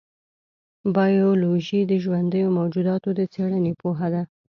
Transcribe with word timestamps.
بایولوژي 0.95 1.79
د 1.85 1.91
ژوندیو 2.03 2.55
موجوداتو 2.57 3.09
د 3.17 3.21
څېړنې 3.33 3.73
پوهه 3.81 4.07
ده. 4.13 4.21